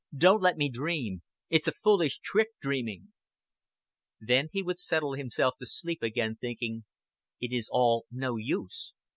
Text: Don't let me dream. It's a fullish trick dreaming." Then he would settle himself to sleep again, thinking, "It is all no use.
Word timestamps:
Don't 0.17 0.41
let 0.41 0.57
me 0.57 0.67
dream. 0.67 1.21
It's 1.51 1.67
a 1.67 1.71
fullish 1.73 2.17
trick 2.21 2.57
dreaming." 2.59 3.13
Then 4.19 4.49
he 4.51 4.63
would 4.63 4.79
settle 4.79 5.13
himself 5.13 5.57
to 5.59 5.67
sleep 5.67 6.01
again, 6.01 6.37
thinking, 6.41 6.85
"It 7.39 7.53
is 7.53 7.69
all 7.71 8.07
no 8.09 8.35
use. 8.35 8.93